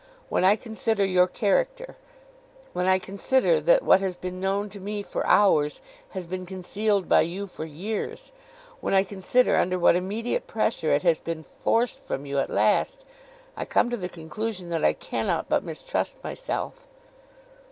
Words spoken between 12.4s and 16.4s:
last; I come to the conclusion that I cannot but mistrust